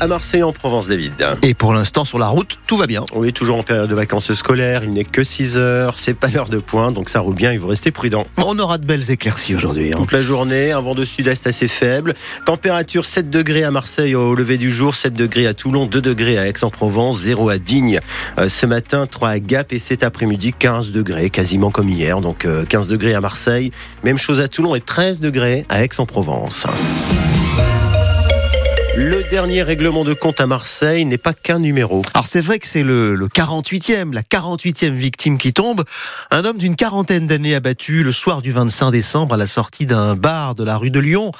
à 0.00 0.06
Marseille 0.06 0.42
en 0.42 0.52
Provence, 0.52 0.88
David. 0.88 1.12
Et 1.42 1.54
pour 1.54 1.74
l'instant, 1.74 2.04
sur 2.04 2.18
la 2.18 2.28
route, 2.28 2.58
tout 2.66 2.76
va 2.76 2.86
bien. 2.86 3.04
Oui, 3.14 3.32
toujours 3.32 3.58
en 3.58 3.62
période 3.62 3.88
de 3.88 3.94
vacances 3.94 4.32
scolaires. 4.32 4.82
Il 4.84 4.92
n'est 4.94 5.04
que 5.04 5.22
6 5.22 5.56
heures. 5.58 5.98
C'est 5.98 6.14
pas 6.14 6.28
l'heure 6.28 6.48
de 6.48 6.58
pointe, 6.58 6.94
donc 6.94 7.08
ça 7.10 7.20
roule 7.20 7.34
bien. 7.34 7.52
Il 7.52 7.60
faut 7.60 7.66
rester 7.66 7.90
prudent. 7.90 8.26
On 8.38 8.58
aura 8.58 8.78
de 8.78 8.86
belles 8.86 9.10
éclaircies 9.10 9.54
aujourd'hui. 9.54 9.90
hein. 9.92 9.96
Toute 9.98 10.12
la 10.12 10.22
journée, 10.22 10.72
un 10.72 10.80
vent 10.80 10.94
de 10.94 11.04
sud-est 11.04 11.46
assez 11.46 11.68
faible. 11.68 12.14
Température 12.46 13.04
7 13.04 13.30
degrés 13.30 13.62
à 13.64 13.70
Marseille 13.70 14.14
au 14.14 14.34
lever 14.34 14.58
du 14.58 14.70
jour, 14.72 14.94
7 14.94 15.12
degrés 15.12 15.46
à 15.46 15.54
Toulon, 15.54 15.86
2 15.86 16.00
degrés 16.00 16.38
à 16.38 16.46
Aix-en-Provence, 16.48 17.20
0 17.20 17.48
à 17.50 17.58
Digne. 17.58 18.00
Euh, 18.38 18.48
ce 18.48 18.66
matin, 18.66 19.06
3 19.06 19.28
à 19.28 19.38
Gap 19.38 19.72
et 19.72 19.78
cet 19.78 20.02
après-midi, 20.02 20.54
15 20.58 20.90
degrés, 20.90 21.30
quasiment 21.30 21.70
comme 21.70 21.88
hier. 21.88 22.20
Donc 22.20 22.44
euh, 22.46 22.64
15 22.64 22.88
degrés 22.88 23.14
à 23.14 23.20
Marseille. 23.20 23.70
Même 24.02 24.18
chose 24.18 24.40
à 24.40 24.48
Toulon 24.48 24.74
et 24.74 24.80
13 24.80 25.20
degrés 25.20 25.64
à 25.68 25.84
Aix-en-Provence. 25.84 26.66
Le 28.96 29.22
dernier 29.30 29.62
règlement 29.62 30.04
de 30.04 30.14
compte 30.14 30.40
à 30.40 30.48
Marseille 30.48 31.04
n'est 31.04 31.16
pas 31.16 31.32
qu'un 31.32 31.60
numéro. 31.60 32.02
Alors 32.12 32.26
c'est 32.26 32.40
vrai 32.40 32.58
que 32.58 32.66
c'est 32.66 32.82
le, 32.82 33.14
le 33.14 33.28
48e, 33.28 34.12
la 34.12 34.22
48e 34.22 34.90
victime 34.90 35.38
qui 35.38 35.52
tombe. 35.52 35.84
Un 36.32 36.44
homme 36.44 36.58
d'une 36.58 36.74
quarantaine 36.74 37.28
d'années 37.28 37.54
abattu 37.54 38.02
le 38.02 38.10
soir 38.10 38.42
du 38.42 38.50
25 38.50 38.90
décembre 38.90 39.34
à 39.34 39.38
la 39.38 39.46
sortie 39.46 39.86
d'un 39.86 40.16
bar 40.16 40.56
de 40.56 40.64
la 40.64 40.76
rue 40.76 40.90
de 40.90 40.98
Lyon. 40.98 41.30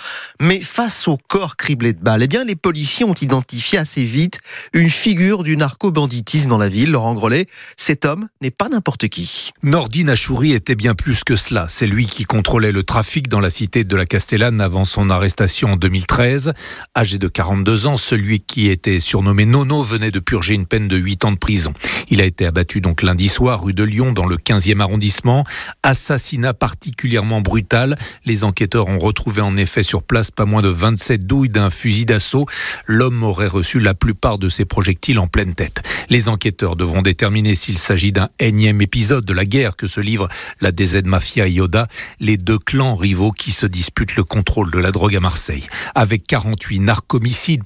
Mais 0.41 0.61
face 0.61 1.09
au 1.09 1.19
corps 1.29 1.57
criblé 1.57 1.93
de 1.93 1.99
balles, 1.99 2.23
eh 2.23 2.29
bien 2.29 2.45
les 2.45 2.55
policiers 2.55 3.05
ont 3.05 3.15
identifié 3.15 3.79
assez 3.79 4.05
vite 4.05 4.39
une 4.73 4.89
figure 4.89 5.43
du 5.43 5.57
narco-banditisme 5.57 6.51
dans 6.51 6.59
la 6.59 6.69
ville. 6.69 6.93
Laurent 6.93 7.15
Grelet, 7.15 7.47
cet 7.77 8.05
homme 8.05 8.29
n'est 8.41 8.53
pas 8.53 8.69
n'importe 8.69 9.09
qui. 9.09 9.51
Nordine 9.65 10.11
Achouri 10.11 10.53
était 10.53 10.77
bien 10.77 10.95
plus 10.95 11.25
que 11.25 11.35
cela. 11.35 11.67
C'est 11.69 11.89
lui 11.89 12.07
qui 12.07 12.25
contrôlait 12.25 12.73
le 12.73 12.85
trafic 12.85 13.27
dans 13.27 13.41
la 13.41 13.51
cité 13.51 13.83
de 13.83 13.97
la 13.97 14.07
Castellane 14.07 14.61
avant 14.61 14.85
son 14.85 15.11
arrestation 15.11 15.73
en 15.73 15.77
2013. 15.77 16.53
Âgé 16.97 17.19
de 17.19 17.27
42 17.51 17.89
ans, 17.89 17.97
celui 17.97 18.39
qui 18.39 18.69
était 18.69 19.01
surnommé 19.01 19.45
Nono 19.45 19.83
venait 19.83 20.13
de 20.13 20.21
purger 20.21 20.55
une 20.55 20.67
peine 20.67 20.87
de 20.87 20.97
8 20.97 21.25
ans 21.25 21.33
de 21.33 21.37
prison. 21.37 21.75
Il 22.09 22.21
a 22.21 22.25
été 22.25 22.47
abattu 22.47 22.81
donc 22.81 23.03
lundi 23.03 23.27
soir 23.27 23.65
rue 23.65 23.75
de 23.75 23.83
Lyon 23.83 24.13
dans 24.13 24.27
le 24.27 24.37
15e 24.37 24.79
arrondissement. 24.79 25.45
Assassinat 25.83 26.55
particulièrement 26.55 27.41
brutal. 27.41 27.99
Les 28.25 28.45
enquêteurs 28.45 28.87
ont 28.87 29.01
retrouvé 29.01 29.43
en 29.43 29.57
effet 29.57 29.83
sur 29.83 30.05
place 30.05 30.31
pas 30.31 30.45
moins 30.45 30.63
de 30.63 30.69
27 30.69 31.27
douilles 31.27 31.49
d'un 31.49 31.71
fusil 31.71 32.05
d'assaut. 32.05 32.47
L'homme 32.87 33.25
aurait 33.25 33.49
reçu 33.49 33.81
la 33.81 33.95
plupart 33.95 34.39
de 34.39 34.49
ses 34.49 34.65
projectiles 34.65 35.19
en 35.19 35.27
pleine 35.27 35.55
tête. 35.55 35.83
Les 36.09 36.29
enquêteurs 36.29 36.77
devront 36.77 37.03
déterminer 37.03 37.57
s'il 37.57 37.79
s'agit 37.79 38.13
d'un 38.13 38.29
énième 38.39 38.81
épisode 38.81 39.25
de 39.25 39.33
la 39.33 39.45
guerre 39.45 39.75
que 39.75 39.89
se 39.89 40.01
livre 40.01 40.29
la 40.61 40.71
DZ 40.71 41.03
Mafia 41.05 41.49
et 41.49 41.53
Yoda, 41.53 41.89
les 42.21 42.37
deux 42.37 42.61
clans 42.61 42.95
rivaux 42.95 43.33
qui 43.33 43.51
se 43.51 43.67
disputent 43.67 44.15
le 44.15 44.23
contrôle 44.23 44.71
de 44.71 44.79
la 44.79 44.93
drogue 44.93 45.17
à 45.17 45.21
Marseille. 45.21 45.67
Avec 45.97 46.29
48 46.29 46.79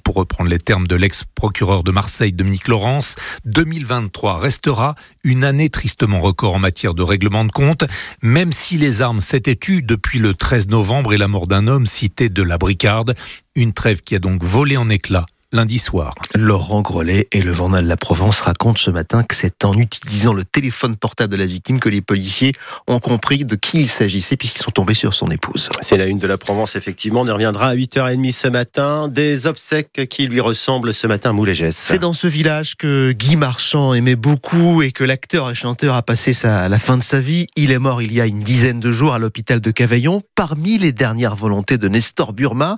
pour 0.03 0.15
reprendre 0.15 0.49
les 0.49 0.59
termes 0.59 0.85
de 0.85 0.95
l'ex-procureur 0.95 1.83
de 1.83 1.89
Marseille, 1.89 2.31
Dominique 2.31 2.67
Laurence, 2.67 3.15
2023 3.45 4.37
restera 4.37 4.93
une 5.23 5.43
année 5.43 5.69
tristement 5.69 6.19
record 6.19 6.53
en 6.53 6.59
matière 6.59 6.93
de 6.93 7.01
règlement 7.01 7.45
de 7.45 7.51
compte, 7.51 7.83
même 8.21 8.51
si 8.51 8.77
les 8.77 9.01
armes 9.01 9.21
s'étaient 9.21 9.55
tues 9.55 9.81
depuis 9.81 10.19
le 10.19 10.35
13 10.35 10.69
novembre 10.69 11.13
et 11.13 11.17
la 11.17 11.27
mort 11.27 11.47
d'un 11.47 11.67
homme 11.67 11.87
cité 11.87 12.29
de 12.29 12.43
la 12.43 12.59
Bricarde, 12.59 13.15
une 13.55 13.73
trêve 13.73 14.03
qui 14.03 14.15
a 14.15 14.19
donc 14.19 14.43
volé 14.43 14.77
en 14.77 14.89
éclats 14.89 15.25
lundi 15.55 15.79
soir. 15.79 16.13
Laurent 16.35 16.81
Grelet 16.81 17.27
et 17.31 17.41
le 17.41 17.53
journal 17.53 17.87
La 17.87 17.95
Provence 17.97 18.41
racontent 18.41 18.79
ce 18.79 18.91
matin 18.91 19.23
que 19.23 19.33
c'est 19.33 19.63
en 19.63 19.73
utilisant 19.73 20.33
le 20.33 20.43
téléphone 20.43 20.97
portable 20.97 21.31
de 21.31 21.37
la 21.37 21.45
victime 21.45 21.79
que 21.79 21.87
les 21.87 22.01
policiers 22.01 22.51
ont 22.87 22.99
compris 22.99 23.45
de 23.45 23.55
qui 23.55 23.79
il 23.79 23.87
s'agissait 23.87 24.35
puisqu'ils 24.35 24.61
sont 24.61 24.71
tombés 24.71 24.93
sur 24.93 25.13
son 25.13 25.27
épouse. 25.27 25.69
C'est 25.81 25.97
la 25.97 26.05
une 26.07 26.19
de 26.19 26.27
la 26.27 26.37
Provence, 26.37 26.75
effectivement. 26.75 27.21
On 27.21 27.27
y 27.27 27.31
reviendra 27.31 27.69
à 27.69 27.75
8h30 27.75 28.33
ce 28.33 28.47
matin. 28.49 29.07
Des 29.07 29.47
obsèques 29.47 30.07
qui 30.09 30.27
lui 30.27 30.41
ressemblent 30.41 30.93
ce 30.93 31.07
matin 31.07 31.29
à 31.29 31.33
Moulégès. 31.33 31.75
C'est 31.75 31.99
dans 31.99 32.13
ce 32.13 32.27
village 32.27 32.75
que 32.75 33.13
Guy 33.13 33.37
Marchand 33.37 33.93
aimait 33.93 34.17
beaucoup 34.17 34.81
et 34.81 34.91
que 34.91 35.05
l'acteur 35.05 35.49
et 35.49 35.55
chanteur 35.55 35.95
a 35.95 36.01
passé 36.01 36.33
sa, 36.33 36.67
la 36.67 36.79
fin 36.79 36.97
de 36.97 37.03
sa 37.03 37.21
vie. 37.21 37.47
Il 37.55 37.71
est 37.71 37.79
mort 37.79 38.01
il 38.01 38.13
y 38.13 38.19
a 38.19 38.25
une 38.25 38.41
dizaine 38.41 38.81
de 38.81 38.91
jours 38.91 39.13
à 39.13 39.19
l'hôpital 39.19 39.61
de 39.61 39.71
Cavaillon. 39.71 40.21
Parmi 40.35 40.77
les 40.77 40.91
dernières 40.91 41.37
volontés 41.37 41.77
de 41.77 41.87
Nestor 41.87 42.33
Burma, 42.33 42.77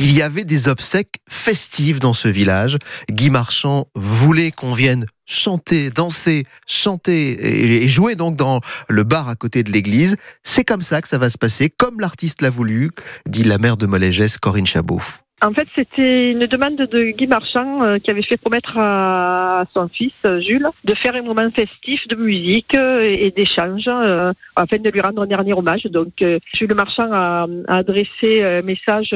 il 0.00 0.12
y 0.12 0.22
avait 0.22 0.44
des 0.44 0.68
obsèques 0.68 1.16
festives 1.28 1.98
dans 1.98 2.13
ce 2.14 2.28
village. 2.28 2.78
Guy 3.10 3.30
Marchand 3.30 3.86
voulait 3.94 4.50
qu'on 4.50 4.72
vienne 4.72 5.06
chanter, 5.26 5.90
danser, 5.90 6.44
chanter 6.66 7.82
et, 7.82 7.88
jouer 7.88 8.14
donc 8.14 8.36
dans 8.36 8.60
le 8.88 9.04
bar 9.04 9.28
à 9.28 9.34
côté 9.34 9.62
de 9.62 9.70
l'église. 9.70 10.16
C'est 10.42 10.64
comme 10.64 10.82
ça 10.82 11.00
que 11.00 11.08
ça 11.08 11.18
va 11.18 11.30
se 11.30 11.38
passer, 11.38 11.70
comme 11.70 12.00
l'artiste 12.00 12.42
l'a 12.42 12.50
voulu, 12.50 12.90
dit 13.26 13.44
la 13.44 13.58
mère 13.58 13.76
de 13.76 13.86
Molégès, 13.86 14.38
Corinne 14.38 14.66
Chabot. 14.66 15.00
En 15.42 15.52
fait, 15.52 15.68
c'était 15.74 16.30
une 16.30 16.46
demande 16.46 16.76
de 16.76 17.10
Guy 17.10 17.26
Marchand 17.26 17.82
euh, 17.82 17.98
qui 17.98 18.10
avait 18.10 18.22
fait 18.22 18.38
promettre 18.38 18.78
à 18.78 19.64
son 19.74 19.88
fils 19.88 20.12
euh, 20.26 20.40
Jules 20.40 20.66
de 20.84 20.94
faire 20.94 21.14
un 21.14 21.22
moment 21.22 21.50
festif 21.50 22.00
de 22.08 22.16
musique 22.16 22.74
euh, 22.74 23.02
et 23.02 23.30
d'échange 23.30 23.84
euh, 23.86 24.32
afin 24.56 24.78
de 24.78 24.88
lui 24.88 25.02
rendre 25.02 25.20
un 25.20 25.26
dernier 25.26 25.52
hommage. 25.52 25.82
Donc, 25.84 26.22
euh, 26.22 26.38
Jules 26.54 26.74
Marchand 26.74 27.12
a, 27.12 27.46
a 27.68 27.76
adressé 27.76 28.42
un 28.42 28.62
message 28.62 29.10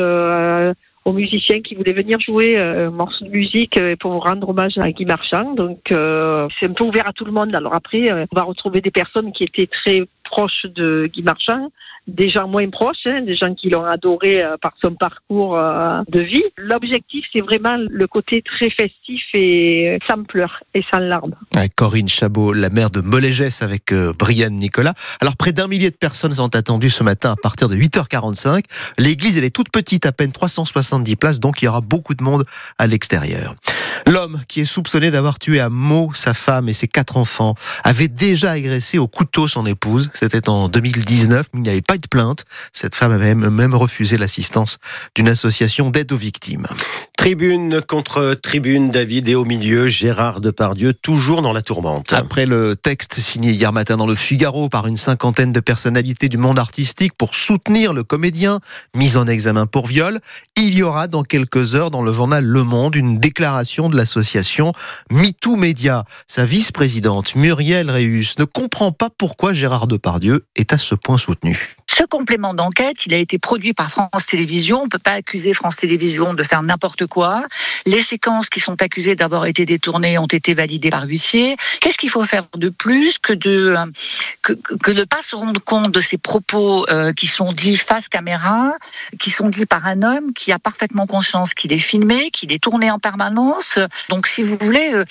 aux 1.08 1.12
musiciens 1.12 1.62
qui 1.62 1.74
voulaient 1.74 1.94
venir 1.94 2.20
jouer 2.20 2.62
euh, 2.62 2.88
un 2.88 2.90
morceau 2.90 3.24
de 3.24 3.30
musique 3.30 3.80
euh, 3.80 3.96
pour 3.98 4.12
rendre 4.22 4.50
hommage 4.50 4.76
à 4.76 4.92
Guy 4.92 5.06
Marchand. 5.06 5.54
Donc, 5.54 5.80
euh, 5.90 6.46
c'est 6.60 6.66
un 6.66 6.74
peu 6.74 6.84
ouvert 6.84 7.08
à 7.08 7.14
tout 7.14 7.24
le 7.24 7.32
monde. 7.32 7.54
Alors 7.54 7.74
après, 7.74 8.12
on 8.12 8.36
va 8.36 8.42
retrouver 8.42 8.82
des 8.82 8.90
personnes 8.90 9.32
qui 9.32 9.44
étaient 9.44 9.68
très 9.68 10.02
proches 10.30 10.66
de 10.66 11.08
Guy 11.12 11.22
Marchand, 11.22 11.70
des 12.08 12.30
gens 12.30 12.48
moins 12.48 12.68
proches, 12.70 13.06
hein, 13.06 13.22
des 13.22 13.36
gens 13.36 13.54
qui 13.54 13.68
l'ont 13.68 13.84
adoré 13.84 14.42
euh, 14.42 14.56
par 14.60 14.72
son 14.82 14.94
parcours 14.94 15.56
euh, 15.56 16.00
de 16.08 16.22
vie. 16.22 16.42
L'objectif, 16.56 17.24
c'est 17.32 17.40
vraiment 17.40 17.76
le 17.88 18.06
côté 18.06 18.42
très 18.42 18.70
festif 18.70 19.22
et 19.34 19.98
sans 20.08 20.24
pleurs 20.24 20.62
et 20.74 20.82
sans 20.92 21.00
larmes. 21.00 21.34
Avec 21.54 21.74
Corinne 21.74 22.08
Chabot, 22.08 22.52
la 22.52 22.70
mère 22.70 22.90
de 22.90 23.00
Molégès 23.00 23.62
avec 23.62 23.92
euh, 23.92 24.12
Brianne 24.18 24.56
Nicolas. 24.56 24.94
Alors 25.20 25.36
près 25.36 25.52
d'un 25.52 25.68
millier 25.68 25.90
de 25.90 25.96
personnes 25.96 26.32
sont 26.32 26.56
attendues 26.56 26.90
ce 26.90 27.02
matin 27.02 27.32
à 27.32 27.36
partir 27.36 27.68
de 27.68 27.76
8h45. 27.76 28.64
L'église 28.96 29.36
elle 29.36 29.44
est 29.44 29.54
toute 29.54 29.70
petite, 29.70 30.06
à 30.06 30.12
peine 30.12 30.32
370 30.32 31.16
places, 31.16 31.40
donc 31.40 31.60
il 31.60 31.66
y 31.66 31.68
aura 31.68 31.82
beaucoup 31.82 32.14
de 32.14 32.24
monde 32.24 32.44
à 32.78 32.86
l'extérieur. 32.86 33.54
L'homme 34.06 34.40
qui 34.48 34.60
est 34.60 34.64
soupçonné 34.64 35.10
d'avoir 35.10 35.38
tué 35.38 35.60
à 35.60 35.68
mots 35.68 36.12
sa 36.14 36.32
femme 36.32 36.68
et 36.68 36.74
ses 36.74 36.88
quatre 36.88 37.16
enfants 37.16 37.54
avait 37.84 38.08
déjà 38.08 38.52
agressé 38.52 38.98
au 38.98 39.08
couteau 39.08 39.48
son 39.48 39.66
épouse. 39.66 40.10
C'était 40.20 40.48
en 40.48 40.68
2019, 40.68 41.46
mais 41.52 41.60
il 41.60 41.62
n'y 41.62 41.68
avait 41.68 41.80
pas 41.80 41.94
eu 41.94 42.00
de 42.00 42.08
plainte. 42.08 42.44
Cette 42.72 42.96
femme 42.96 43.12
avait 43.12 43.36
même, 43.36 43.74
refusé 43.74 44.18
l'assistance 44.18 44.78
d'une 45.14 45.28
association 45.28 45.90
d'aide 45.90 46.10
aux 46.10 46.16
victimes. 46.16 46.66
Tribune 47.16 47.80
contre 47.82 48.34
tribune, 48.34 48.90
David, 48.90 49.28
et 49.28 49.36
au 49.36 49.44
milieu, 49.44 49.86
Gérard 49.86 50.40
Depardieu, 50.40 50.92
toujours 50.92 51.40
dans 51.40 51.52
la 51.52 51.62
tourmente. 51.62 52.12
Après 52.12 52.46
le 52.46 52.74
texte 52.74 53.20
signé 53.20 53.52
hier 53.52 53.72
matin 53.72 53.96
dans 53.96 54.06
le 54.06 54.16
Figaro 54.16 54.68
par 54.68 54.88
une 54.88 54.96
cinquantaine 54.96 55.52
de 55.52 55.60
personnalités 55.60 56.28
du 56.28 56.36
monde 56.36 56.58
artistique 56.58 57.12
pour 57.16 57.36
soutenir 57.36 57.92
le 57.92 58.02
comédien 58.02 58.58
mis 58.96 59.16
en 59.16 59.26
examen 59.26 59.66
pour 59.66 59.86
viol, 59.86 60.18
il 60.56 60.74
y 60.74 60.82
aura 60.82 61.06
dans 61.06 61.22
quelques 61.22 61.76
heures 61.76 61.90
dans 61.90 62.02
le 62.02 62.12
journal 62.12 62.44
Le 62.44 62.64
Monde 62.64 62.96
une 62.96 63.18
déclaration 63.20 63.88
de 63.88 63.96
l'association 63.96 64.72
MeToo 65.12 65.56
Média. 65.56 66.04
Sa 66.26 66.44
vice-présidente 66.44 67.36
Muriel 67.36 67.88
Réus 67.90 68.34
ne 68.38 68.44
comprend 68.44 68.90
pas 68.90 69.10
pourquoi 69.16 69.52
Gérard 69.52 69.86
Depardieu 69.86 70.07
est 70.56 70.72
à 70.72 70.78
ce 70.78 70.94
point 70.94 71.18
soutenu. 71.18 71.76
Ce 71.98 72.04
complément 72.04 72.54
d'enquête, 72.54 73.06
il 73.06 73.14
a 73.14 73.16
été 73.16 73.40
produit 73.40 73.72
par 73.72 73.90
France 73.90 74.26
Télévisions. 74.26 74.82
On 74.82 74.84
ne 74.84 74.88
peut 74.88 75.00
pas 75.00 75.14
accuser 75.14 75.52
France 75.52 75.74
Télévisions 75.74 76.32
de 76.32 76.44
faire 76.44 76.62
n'importe 76.62 77.06
quoi. 77.06 77.44
Les 77.86 78.02
séquences 78.02 78.48
qui 78.48 78.60
sont 78.60 78.80
accusées 78.80 79.16
d'avoir 79.16 79.46
été 79.46 79.66
détournées 79.66 80.16
ont 80.16 80.28
été 80.28 80.54
validées 80.54 80.90
par 80.90 81.02
huissier. 81.06 81.56
Qu'est-ce 81.80 81.98
qu'il 81.98 82.10
faut 82.10 82.24
faire 82.24 82.46
de 82.54 82.68
plus 82.68 83.18
que 83.18 83.32
de 83.32 83.74
que, 84.42 84.52
que 84.52 84.92
de 84.92 85.02
pas 85.02 85.22
se 85.22 85.34
rendre 85.34 85.60
compte 85.60 85.90
de 85.90 85.98
ces 85.98 86.18
propos 86.18 86.88
euh, 86.88 87.12
qui 87.12 87.26
sont 87.26 87.52
dits 87.52 87.76
face 87.76 88.08
caméra, 88.08 88.74
qui 89.18 89.30
sont 89.30 89.48
dits 89.48 89.66
par 89.66 89.84
un 89.84 90.02
homme 90.04 90.32
qui 90.34 90.52
a 90.52 90.60
parfaitement 90.60 91.08
conscience 91.08 91.52
qu'il 91.52 91.72
est 91.72 91.78
filmé, 91.78 92.30
qu'il 92.30 92.52
est 92.52 92.62
tourné 92.62 92.92
en 92.92 93.00
permanence. 93.00 93.80
Donc, 94.08 94.28
si 94.28 94.44
vous 94.44 94.56
voulez, 94.60 94.92
euh, 94.92 95.04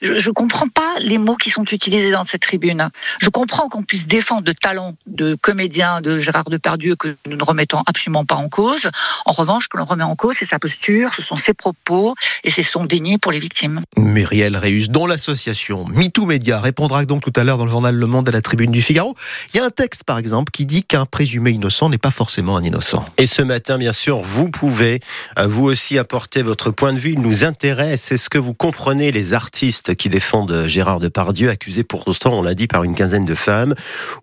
je, 0.00 0.18
je 0.18 0.30
comprends 0.32 0.68
pas 0.68 0.94
les 0.98 1.18
mots 1.18 1.36
qui 1.36 1.50
sont 1.50 1.66
utilisés 1.66 2.10
dans 2.10 2.24
cette 2.24 2.42
tribune. 2.42 2.88
Je 3.20 3.28
comprends 3.28 3.68
qu'on 3.68 3.84
puisse 3.84 4.08
défendre 4.08 4.42
le 4.48 4.54
talent 4.54 4.96
de 5.06 5.36
comédien 5.40 6.00
de 6.00 6.18
Gérard 6.32 6.48
Depardieu 6.48 6.96
que 6.96 7.14
nous 7.26 7.36
ne 7.36 7.44
remettons 7.44 7.82
absolument 7.84 8.24
pas 8.24 8.36
en 8.36 8.48
cause. 8.48 8.88
En 9.26 9.32
revanche, 9.32 9.68
que 9.68 9.76
l'on 9.76 9.84
remet 9.84 10.02
en 10.02 10.16
cause, 10.16 10.36
c'est 10.38 10.46
sa 10.46 10.58
posture, 10.58 11.12
ce 11.12 11.20
sont 11.20 11.36
ses 11.36 11.52
propos 11.52 12.14
et 12.42 12.50
c'est 12.50 12.62
son 12.62 12.86
déni 12.86 13.18
pour 13.18 13.32
les 13.32 13.38
victimes. 13.38 13.82
Muriel 13.98 14.56
Réus, 14.56 14.88
dont 14.88 15.06
l'association 15.06 15.84
MeToo 15.88 16.24
Média 16.24 16.58
répondra 16.58 17.04
donc 17.04 17.22
tout 17.22 17.32
à 17.36 17.44
l'heure 17.44 17.58
dans 17.58 17.66
le 17.66 17.70
journal 17.70 17.94
Le 17.94 18.06
Monde 18.06 18.30
à 18.30 18.32
la 18.32 18.40
tribune 18.40 18.70
du 18.70 18.80
Figaro. 18.80 19.14
Il 19.52 19.58
y 19.58 19.60
a 19.60 19.66
un 19.66 19.70
texte, 19.70 20.04
par 20.04 20.16
exemple, 20.16 20.50
qui 20.52 20.64
dit 20.64 20.82
qu'un 20.82 21.04
présumé 21.04 21.50
innocent 21.50 21.90
n'est 21.90 21.98
pas 21.98 22.10
forcément 22.10 22.56
un 22.56 22.64
innocent. 22.64 23.04
Et 23.18 23.26
ce 23.26 23.42
matin, 23.42 23.76
bien 23.76 23.92
sûr, 23.92 24.20
vous 24.20 24.48
pouvez 24.48 25.00
euh, 25.38 25.46
vous 25.46 25.64
aussi 25.64 25.98
apporter 25.98 26.40
votre 26.40 26.70
point 26.70 26.94
de 26.94 26.98
vue. 26.98 27.12
Il 27.12 27.20
nous 27.20 27.44
intéresse. 27.44 28.10
Est-ce 28.10 28.30
que 28.30 28.38
vous 28.38 28.54
comprenez 28.54 29.12
les 29.12 29.34
artistes 29.34 29.94
qui 29.96 30.08
défendent 30.08 30.64
Gérard 30.66 30.98
Depardieu, 30.98 31.50
accusé 31.50 31.84
pourtant, 31.84 32.38
on 32.38 32.42
l'a 32.42 32.54
dit, 32.54 32.68
par 32.68 32.84
une 32.84 32.94
quinzaine 32.94 33.26
de 33.26 33.34
femmes? 33.34 33.74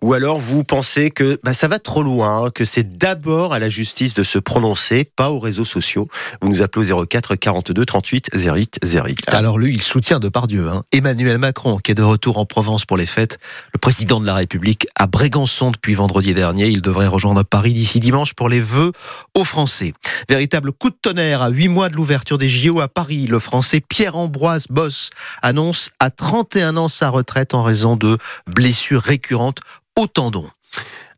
Ou 0.02 0.12
alors 0.12 0.40
vous 0.40 0.64
pensez 0.64 1.12
que 1.12 1.38
bah, 1.44 1.52
ça 1.52 1.68
va 1.68 1.78
trop 1.78 1.99
loin, 2.02 2.50
que 2.50 2.64
c'est 2.64 2.98
d'abord 2.98 3.52
à 3.52 3.58
la 3.58 3.68
justice 3.68 4.14
de 4.14 4.22
se 4.22 4.38
prononcer, 4.38 5.04
pas 5.04 5.30
aux 5.30 5.38
réseaux 5.38 5.64
sociaux. 5.64 6.08
Vous 6.40 6.48
nous 6.48 6.62
appelez 6.62 6.92
au 6.92 7.06
04 7.06 7.36
42 7.36 7.84
38 7.84 8.30
08 8.34 8.78
08. 8.82 9.34
Alors 9.34 9.58
lui, 9.58 9.74
il 9.74 9.82
soutient 9.82 10.18
Depardieu. 10.18 10.68
Hein. 10.68 10.82
Emmanuel 10.92 11.38
Macron, 11.38 11.78
qui 11.78 11.92
est 11.92 11.94
de 11.94 12.02
retour 12.02 12.38
en 12.38 12.46
Provence 12.46 12.84
pour 12.84 12.96
les 12.96 13.06
fêtes, 13.06 13.38
le 13.72 13.78
président 13.78 14.20
de 14.20 14.26
la 14.26 14.34
République, 14.34 14.86
à 14.96 15.06
Brégançon 15.06 15.70
depuis 15.70 15.94
vendredi 15.94 16.34
dernier. 16.34 16.68
Il 16.68 16.82
devrait 16.82 17.06
rejoindre 17.06 17.42
Paris 17.42 17.72
d'ici 17.72 18.00
dimanche 18.00 18.34
pour 18.34 18.48
les 18.48 18.60
vœux 18.60 18.92
aux 19.34 19.44
Français. 19.44 19.92
Véritable 20.28 20.72
coup 20.72 20.90
de 20.90 20.98
tonnerre 21.00 21.42
à 21.42 21.48
huit 21.48 21.68
mois 21.68 21.88
de 21.88 21.96
l'ouverture 21.96 22.38
des 22.38 22.48
JO 22.48 22.80
à 22.80 22.88
Paris. 22.88 23.26
Le 23.26 23.38
Français 23.38 23.80
Pierre-Ambroise 23.80 24.66
Boss 24.68 25.10
annonce 25.42 25.90
à 25.98 26.10
31 26.10 26.76
ans 26.76 26.88
sa 26.88 27.08
retraite 27.08 27.54
en 27.54 27.62
raison 27.62 27.96
de 27.96 28.18
blessures 28.46 29.02
récurrentes 29.02 29.60
au 29.96 30.06
tendon. 30.06 30.48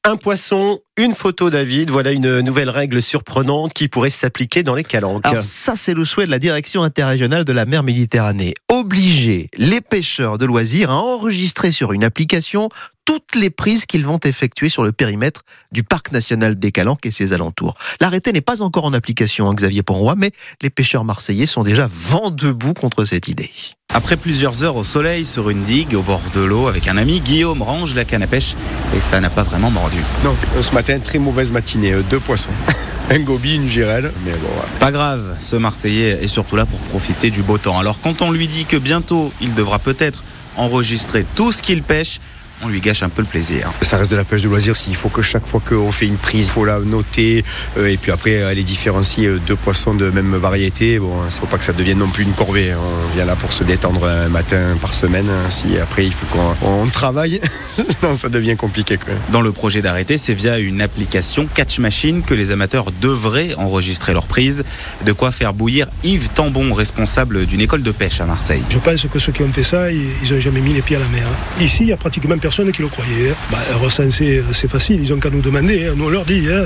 Un 0.04 0.16
poisson, 0.16 0.80
une 0.96 1.14
photo 1.14 1.48
David, 1.48 1.90
voilà 1.90 2.10
une 2.10 2.40
nouvelle 2.40 2.70
règle 2.70 3.00
surprenante 3.00 3.72
qui 3.72 3.86
pourrait 3.86 4.10
s'appliquer 4.10 4.64
dans 4.64 4.74
les 4.74 4.82
calanques. 4.82 5.24
Alors 5.24 5.42
ça 5.42 5.76
c'est 5.76 5.94
le 5.94 6.04
souhait 6.04 6.26
de 6.26 6.30
la 6.32 6.40
direction 6.40 6.82
interrégionale 6.82 7.44
de 7.44 7.52
la 7.52 7.66
mer 7.66 7.84
Méditerranée. 7.84 8.54
Obliger 8.68 9.48
les 9.56 9.80
pêcheurs 9.80 10.38
de 10.38 10.44
loisirs 10.44 10.90
à 10.90 10.96
enregistrer 10.96 11.70
sur 11.70 11.92
une 11.92 12.02
application 12.02 12.68
toutes 13.04 13.34
les 13.34 13.50
prises 13.50 13.86
qu'ils 13.86 14.06
vont 14.06 14.20
effectuer 14.24 14.68
sur 14.68 14.82
le 14.82 14.92
périmètre 14.92 15.42
du 15.72 15.82
parc 15.82 16.12
national 16.12 16.58
des 16.58 16.72
Calanques 16.72 17.04
et 17.06 17.10
ses 17.10 17.32
alentours. 17.32 17.74
L'arrêté 18.00 18.32
n'est 18.32 18.40
pas 18.40 18.62
encore 18.62 18.84
en 18.84 18.92
application, 18.92 19.48
hein, 19.48 19.54
Xavier 19.54 19.82
Ponroy, 19.82 20.14
mais 20.16 20.30
les 20.60 20.70
pêcheurs 20.70 21.04
marseillais 21.04 21.46
sont 21.46 21.64
déjà 21.64 21.88
vent 21.90 22.30
debout 22.30 22.74
contre 22.74 23.04
cette 23.04 23.28
idée. 23.28 23.50
Après 23.94 24.16
plusieurs 24.16 24.64
heures 24.64 24.76
au 24.76 24.84
soleil 24.84 25.26
sur 25.26 25.50
une 25.50 25.64
digue 25.64 25.94
au 25.94 26.02
bord 26.02 26.22
de 26.32 26.40
l'eau 26.40 26.66
avec 26.66 26.88
un 26.88 26.96
ami, 26.96 27.20
Guillaume 27.20 27.60
range 27.60 27.94
la 27.94 28.04
canne 28.04 28.22
à 28.22 28.26
pêche 28.26 28.54
et 28.96 29.00
ça 29.00 29.20
n'a 29.20 29.28
pas 29.28 29.42
vraiment 29.42 29.70
mordu. 29.70 29.98
Non, 30.24 30.34
ce 30.60 30.72
matin, 30.72 30.98
très 30.98 31.18
mauvaise 31.18 31.52
matinée, 31.52 31.92
euh, 31.92 32.02
deux 32.08 32.20
poissons. 32.20 32.50
un 33.10 33.18
gobi, 33.18 33.56
une 33.56 33.68
girelle, 33.68 34.10
mais 34.24 34.32
bon. 34.32 34.48
Pas 34.80 34.92
grave, 34.92 35.36
ce 35.40 35.56
Marseillais 35.56 36.22
est 36.22 36.28
surtout 36.28 36.56
là 36.56 36.64
pour 36.64 36.78
profiter 36.78 37.30
du 37.30 37.42
beau 37.42 37.58
temps. 37.58 37.78
Alors 37.78 38.00
quand 38.00 38.22
on 38.22 38.30
lui 38.30 38.48
dit 38.48 38.64
que 38.64 38.78
bientôt 38.78 39.32
il 39.42 39.54
devra 39.54 39.78
peut-être 39.78 40.24
enregistrer 40.56 41.26
tout 41.34 41.52
ce 41.52 41.62
qu'il 41.62 41.82
pêche, 41.82 42.18
on 42.62 42.68
lui 42.68 42.80
gâche 42.80 43.02
un 43.02 43.08
peu 43.08 43.22
le 43.22 43.28
plaisir. 43.28 43.72
Ça 43.82 43.96
reste 43.96 44.10
de 44.10 44.16
la 44.16 44.24
pêche 44.24 44.42
de 44.42 44.48
loisir. 44.48 44.76
S'il 44.76 44.94
faut 44.94 45.08
que 45.08 45.20
chaque 45.20 45.46
fois 45.46 45.60
qu'on 45.60 45.90
fait 45.90 46.06
une 46.06 46.16
prise, 46.16 46.46
il 46.46 46.50
faut 46.50 46.64
la 46.64 46.78
noter 46.78 47.44
euh, 47.76 47.88
et 47.88 47.96
puis 47.96 48.12
après 48.12 48.42
aller 48.42 48.62
différencier 48.62 49.26
euh, 49.26 49.40
deux 49.46 49.56
poissons 49.56 49.94
de 49.94 50.10
même 50.10 50.36
variété. 50.36 50.98
Bon, 50.98 51.12
il 51.22 51.26
ne 51.26 51.30
faut 51.30 51.46
pas 51.46 51.58
que 51.58 51.64
ça 51.64 51.72
devienne 51.72 51.98
non 51.98 52.08
plus 52.08 52.22
une 52.22 52.32
corvée. 52.32 52.70
Hein. 52.70 52.78
On 53.10 53.14
vient 53.14 53.24
là 53.24 53.34
pour 53.34 53.52
se 53.52 53.64
détendre 53.64 54.06
un 54.06 54.28
matin 54.28 54.76
par 54.80 54.94
semaine. 54.94 55.26
Hein. 55.28 55.50
Si 55.50 55.76
après 55.78 56.06
il 56.06 56.12
faut 56.12 56.26
qu'on 56.26 56.86
travaille, 56.88 57.40
non, 58.02 58.14
ça 58.14 58.28
devient 58.28 58.56
compliqué. 58.56 58.98
Dans 59.32 59.40
le 59.40 59.50
projet 59.50 59.82
d'arrêté, 59.82 60.16
c'est 60.16 60.34
via 60.34 60.58
une 60.58 60.80
application 60.80 61.48
Catch 61.52 61.80
Machine 61.80 62.22
que 62.22 62.34
les 62.34 62.52
amateurs 62.52 62.92
devraient 63.00 63.54
enregistrer 63.56 64.12
leur 64.12 64.26
prise. 64.26 64.64
De 65.04 65.12
quoi 65.12 65.32
faire 65.32 65.52
bouillir 65.52 65.88
Yves 66.04 66.28
Tambon, 66.30 66.72
responsable 66.74 67.46
d'une 67.46 67.60
école 67.60 67.82
de 67.82 67.90
pêche 67.90 68.20
à 68.20 68.26
Marseille. 68.26 68.62
Je 68.68 68.78
pense 68.78 69.02
que 69.06 69.18
ceux 69.18 69.32
qui 69.32 69.42
ont 69.42 69.52
fait 69.52 69.64
ça, 69.64 69.90
ils 69.90 70.32
n'ont 70.32 70.40
jamais 70.40 70.60
mis 70.60 70.74
les 70.74 70.82
pieds 70.82 70.96
à 70.96 71.00
la 71.00 71.08
mer. 71.08 71.26
Hein. 71.26 71.60
Ici, 71.60 71.82
il 71.82 71.88
y 71.88 71.92
a 71.92 71.96
pratiquement 71.96 72.38
personne 72.38 72.51
personne 72.52 72.70
qui 72.70 72.82
le 72.82 72.88
croyait. 72.88 73.30
Hein. 73.30 73.34
Bah, 73.50 73.56
recenser, 73.80 74.42
c'est 74.52 74.68
facile, 74.68 75.00
ils 75.02 75.10
ont 75.10 75.16
qu'à 75.18 75.30
nous 75.30 75.40
demander. 75.40 75.86
Hein. 75.86 75.94
Nous, 75.96 76.04
on 76.04 76.10
leur 76.10 76.26
dit, 76.26 76.46
hein, 76.52 76.62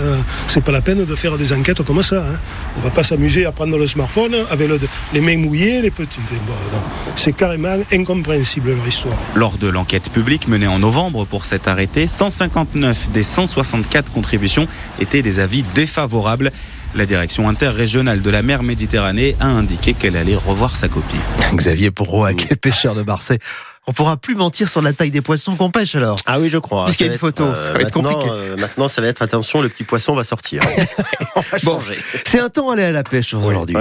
c'est 0.49 0.65
pas 0.65 0.73
la 0.73 0.81
peine 0.81 1.05
de 1.05 1.15
faire 1.15 1.38
des 1.38 1.53
enquêtes 1.53 1.81
comme 1.85 2.03
ça. 2.03 2.17
Hein. 2.17 2.41
On 2.77 2.81
va 2.81 2.91
pas 2.91 3.05
s'amuser 3.05 3.47
à 3.47 3.53
prendre 3.53 3.79
le 3.79 3.87
smartphone 3.87 4.35
avec 4.50 4.69
les 5.12 5.21
mains 5.21 5.37
mouillées, 5.37 5.83
les 5.83 5.93
petits. 5.93 6.19
c'est 7.15 7.35
carrément 7.35 7.79
incompréhensible 7.93 8.75
leur 8.75 8.88
histoire. 8.88 9.17
Lors 9.37 9.59
de 9.59 9.69
l'enquête 9.69 10.11
publique 10.11 10.49
menée 10.49 10.67
en 10.67 10.81
novembre 10.81 11.25
pour 11.25 11.44
cet 11.44 11.69
arrêté, 11.69 12.09
159 12.09 13.11
des 13.12 13.23
164 13.23 14.11
contributions 14.11 14.67
étaient 14.99 15.23
des 15.23 15.39
avis 15.39 15.62
défavorables. 15.77 16.50
La 16.97 17.06
direction 17.06 17.49
interrégionale 17.49 18.23
de 18.23 18.31
la 18.31 18.43
mer 18.43 18.65
Méditerranée 18.65 19.37
a 19.39 19.47
indiqué 19.47 19.94
qu'elle 19.94 20.17
allait 20.17 20.35
revoir 20.35 20.75
sa 20.75 20.89
copie. 20.89 21.21
Xavier 21.55 21.93
Pourroy, 21.93 22.35
quel 22.35 22.56
pêcheur 22.56 22.97
de 22.97 23.03
Marseille 23.03 23.39
on 23.88 23.93
pourra 23.93 24.17
plus 24.17 24.35
mentir 24.35 24.69
sur 24.69 24.83
la 24.83 24.93
taille 24.93 25.12
des 25.12 25.21
poissons 25.21 25.55
qu'on 25.55 25.71
pêche 25.71 25.94
alors. 25.94 26.17
Ah 26.27 26.41
oui, 26.41 26.49
je 26.49 26.59
crois. 26.59 26.85
Puisqu'il 26.85 27.06
y 27.06 27.09
a 27.09 27.12
une 27.12 27.19
photo, 27.19 27.44
euh, 27.44 27.65
ça 27.65 27.73
va 27.73 27.81
être 27.81 27.93
compliqué. 27.93 28.29
Euh, 28.29 28.56
maintenant, 28.56 28.88
ça 28.88 29.00
va 29.00 29.06
être 29.06 29.23
attention, 29.23 29.62
le 29.62 29.69
petit 29.69 29.85
poisson 29.85 30.15
va 30.15 30.25
sortir. 30.25 30.62
Bon, 31.62 31.79
c'est 32.25 32.41
un 32.41 32.49
temps 32.49 32.71
aller 32.71 32.83
à 32.83 32.93
la 32.93 33.03
pêche 33.03 33.35
aujourd'hui. 33.35 33.77